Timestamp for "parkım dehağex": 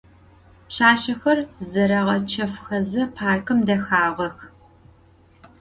3.17-4.37